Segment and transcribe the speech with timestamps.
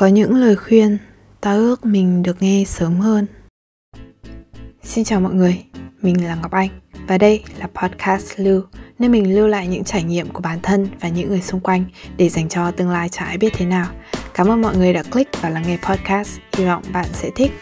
[0.00, 0.98] Có những lời khuyên
[1.40, 3.26] ta ước mình được nghe sớm hơn.
[4.82, 5.64] Xin chào mọi người,
[6.02, 6.68] mình là Ngọc Anh
[7.08, 8.62] và đây là podcast Lưu,
[8.98, 11.84] nơi mình lưu lại những trải nghiệm của bản thân và những người xung quanh
[12.16, 13.86] để dành cho tương lai trái biết thế nào.
[14.34, 17.52] Cảm ơn mọi người đã click và lắng nghe podcast, hy vọng bạn sẽ thích.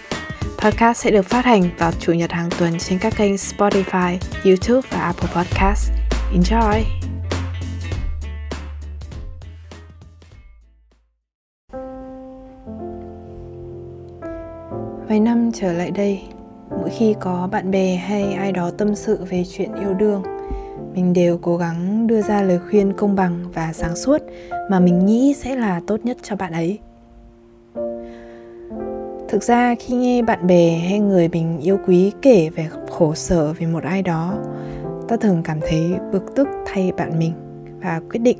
[0.59, 4.89] Podcast sẽ được phát hành vào chủ nhật hàng tuần trên các kênh Spotify, YouTube
[4.91, 5.91] và Apple Podcast.
[6.34, 7.18] Enjoy!
[15.18, 16.22] Vài năm trở lại đây,
[16.71, 20.22] mỗi khi có bạn bè hay ai đó tâm sự về chuyện yêu đương,
[20.94, 24.22] mình đều cố gắng đưa ra lời khuyên công bằng và sáng suốt
[24.71, 26.79] mà mình nghĩ sẽ là tốt nhất cho bạn ấy.
[29.29, 33.53] Thực ra khi nghe bạn bè hay người mình yêu quý kể về khổ sở
[33.53, 34.39] về một ai đó,
[35.08, 37.33] ta thường cảm thấy bực tức thay bạn mình
[37.80, 38.39] và quyết định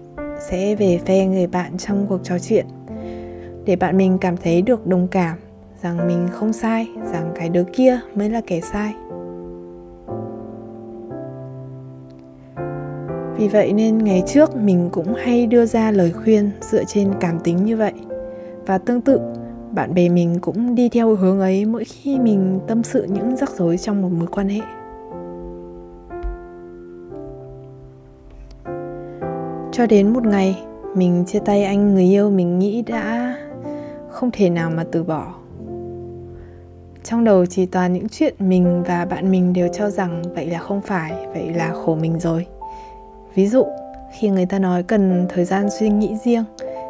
[0.51, 2.67] sẽ về phe người bạn trong cuộc trò chuyện
[3.65, 5.39] để bạn mình cảm thấy được đồng cảm
[5.83, 8.95] rằng mình không sai, rằng cái đứa kia mới là kẻ sai.
[13.37, 17.41] Vì vậy nên ngày trước mình cũng hay đưa ra lời khuyên dựa trên cảm
[17.41, 17.93] tính như vậy.
[18.67, 19.21] Và tương tự,
[19.75, 23.51] bạn bè mình cũng đi theo hướng ấy mỗi khi mình tâm sự những rắc
[23.51, 24.61] rối trong một mối quan hệ.
[29.73, 30.63] Cho đến một ngày,
[30.95, 33.37] mình chia tay anh người yêu mình nghĩ đã
[34.11, 35.35] không thể nào mà từ bỏ
[37.11, 40.59] trong đầu chỉ toàn những chuyện mình và bạn mình đều cho rằng vậy là
[40.59, 42.47] không phải, vậy là khổ mình rồi.
[43.35, 43.67] Ví dụ,
[44.19, 46.45] khi người ta nói cần thời gian suy nghĩ riêng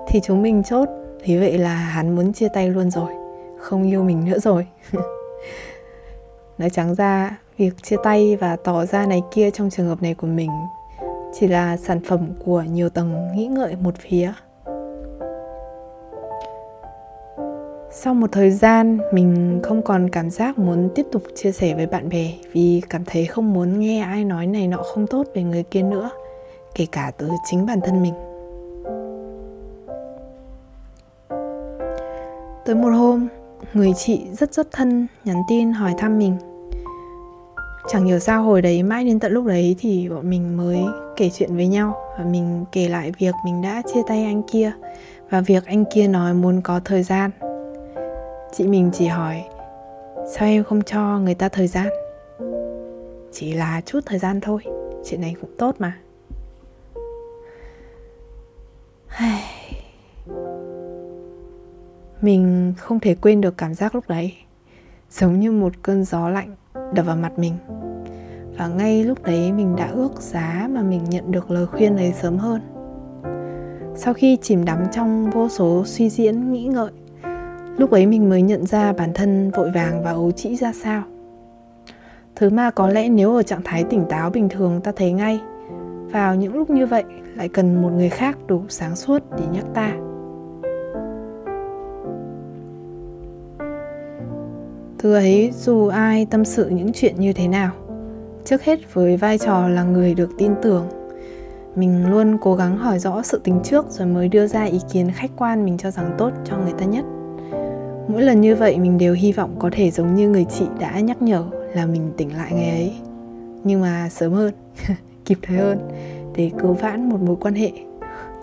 [0.09, 0.89] thì chúng mình chốt,
[1.25, 3.13] thế vậy là hắn muốn chia tay luôn rồi,
[3.59, 4.67] không yêu mình nữa rồi.
[6.59, 10.15] Nói trắng ra, việc chia tay và tỏ ra này kia trong trường hợp này
[10.15, 10.51] của mình
[11.41, 14.33] chỉ là sản phẩm của nhiều tầng nghĩ ngợi một phía.
[18.01, 21.87] Sau một thời gian, mình không còn cảm giác muốn tiếp tục chia sẻ với
[21.87, 25.43] bạn bè vì cảm thấy không muốn nghe ai nói này nọ không tốt về
[25.43, 26.11] người kia nữa,
[26.75, 28.15] kể cả từ chính bản thân mình.
[32.65, 33.29] Tới một hôm,
[33.75, 36.37] người chị rất rất thân, nhắn tin hỏi thăm mình.
[37.89, 40.79] Chẳng hiểu sao hồi đấy mãi đến tận lúc đấy thì bọn mình mới
[41.17, 44.73] kể chuyện với nhau và mình kể lại việc mình đã chia tay anh kia
[45.31, 47.31] và việc anh kia nói muốn có thời gian
[48.53, 49.45] chị mình chỉ hỏi,
[50.33, 51.89] sao em không cho người ta thời gian?
[53.33, 54.63] Chỉ là chút thời gian thôi,
[55.05, 55.99] chuyện này cũng tốt mà.
[62.21, 64.35] Mình không thể quên được cảm giác lúc đấy,
[65.11, 66.57] giống như một cơn gió lạnh
[66.95, 67.55] đập vào mặt mình.
[68.59, 72.13] Và ngay lúc đấy mình đã ước giá mà mình nhận được lời khuyên ấy
[72.23, 72.61] sớm hơn.
[73.97, 76.91] Sau khi chìm đắm trong vô số suy diễn, nghĩ ngợi
[77.79, 81.03] lúc ấy mình mới nhận ra bản thân vội vàng và ấu trĩ ra sao.
[82.37, 85.41] Thứ mà có lẽ nếu ở trạng thái tỉnh táo bình thường ta thấy ngay,
[86.13, 89.65] vào những lúc như vậy lại cần một người khác đủ sáng suốt để nhắc
[89.75, 89.97] ta.
[94.99, 97.71] Thứ ấy, dù ai tâm sự những chuyện như thế nào,
[98.45, 100.87] trước hết với vai trò là người được tin tưởng,
[101.75, 105.11] mình luôn cố gắng hỏi rõ sự tình trước rồi mới đưa ra ý kiến
[105.15, 107.05] khách quan mình cho rằng tốt cho người ta nhất
[108.09, 111.01] mỗi lần như vậy, mình đều hy vọng có thể giống như người chị đã
[111.01, 112.95] nhắc nhở là mình tỉnh lại ngày ấy.
[113.65, 114.53] Nhưng mà sớm hơn,
[115.25, 115.79] kịp thời hơn,
[116.37, 117.71] để cứu vãn một mối quan hệ.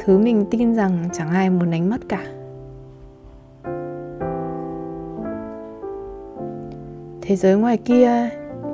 [0.03, 2.25] Thứ mình tin rằng chẳng ai muốn đánh mất cả.
[7.21, 8.29] Thế giới ngoài kia,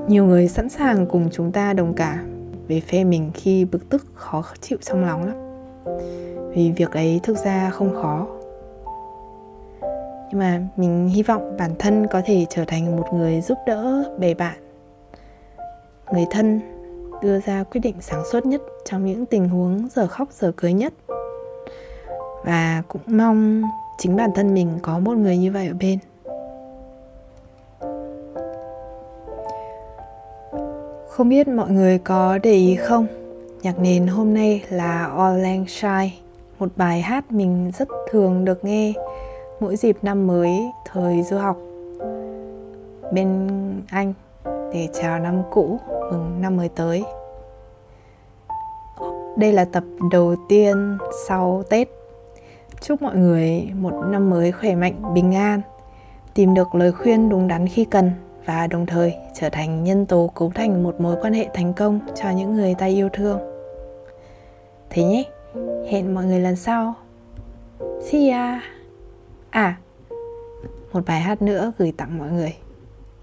[0.07, 2.19] nhiều người sẵn sàng cùng chúng ta đồng cảm.
[2.67, 5.35] Về phe mình khi bực tức, khó chịu trong lòng lắm.
[6.55, 8.27] Vì việc ấy thực ra không khó
[10.31, 14.03] nhưng mà mình hy vọng bản thân có thể trở thành một người giúp đỡ
[14.19, 14.57] bè bạn.
[16.13, 16.61] Người thân
[17.21, 20.73] đưa ra quyết định sáng suốt nhất trong những tình huống giờ khóc giờ cười
[20.73, 20.93] nhất.
[22.45, 23.63] Và cũng mong
[23.97, 25.99] chính bản thân mình có một người như vậy ở bên.
[31.09, 33.07] Không biết mọi người có để ý không?
[33.61, 36.09] Nhạc nền hôm nay là All Lang Syne
[36.59, 38.93] một bài hát mình rất thường được nghe
[39.61, 41.57] mỗi dịp năm mới thời du học
[43.11, 43.49] bên
[43.89, 44.13] Anh
[44.73, 45.79] để chào năm cũ
[46.11, 47.03] mừng năm mới tới.
[49.37, 50.97] Đây là tập đầu tiên
[51.27, 51.89] sau Tết.
[52.81, 55.61] Chúc mọi người một năm mới khỏe mạnh, bình an,
[56.33, 58.11] tìm được lời khuyên đúng đắn khi cần
[58.45, 61.99] và đồng thời trở thành nhân tố cấu thành một mối quan hệ thành công
[62.15, 63.39] cho những người ta yêu thương.
[64.89, 65.23] Thế nhé,
[65.89, 66.93] hẹn mọi người lần sau.
[68.01, 68.61] See ya!
[69.51, 69.77] À,
[70.93, 72.53] một bài hát nữa gửi tặng mọi người.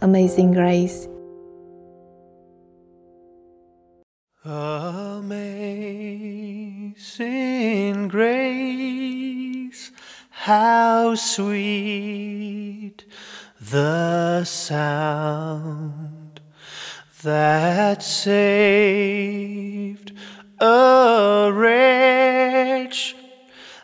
[0.01, 1.19] Amazing Grace.
[4.45, 5.69] Amazing
[8.09, 9.91] grace,
[10.31, 13.05] how sweet
[13.61, 16.41] the sound
[17.23, 19.23] that saved
[20.61, 23.15] a wretch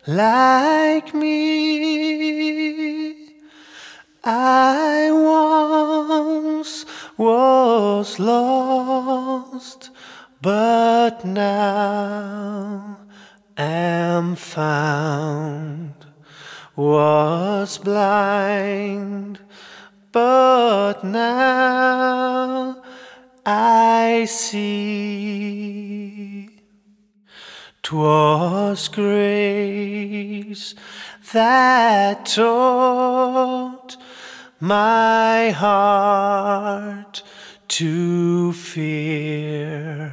[0.06, 1.63] like me.
[8.14, 9.90] Was lost,
[10.40, 12.99] but now
[13.56, 15.94] am found.
[16.76, 19.40] Was blind,
[20.12, 22.82] but now
[23.46, 25.70] I see.
[27.82, 30.75] 'Twas grace
[31.32, 33.96] that taught
[34.58, 37.22] my heart
[37.69, 40.12] to fear,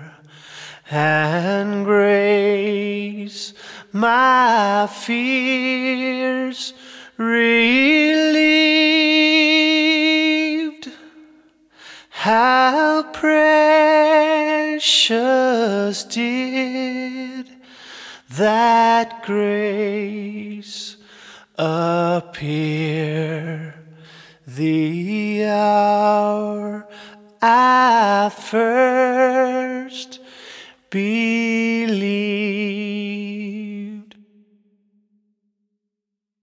[0.90, 3.54] and grace
[3.92, 6.74] my fears
[7.18, 8.42] relieved.
[12.10, 14.84] How precious
[16.06, 17.48] did
[18.38, 20.98] that grace
[21.58, 22.32] appear
[24.48, 25.91] the hour
[27.44, 28.91] I first